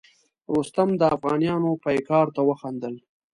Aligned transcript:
رستم 0.55 0.89
د 0.97 1.01
افغانیانو 1.15 1.69
پیکار 1.85 2.25
ته 2.35 2.41
وخندل. 2.49 2.95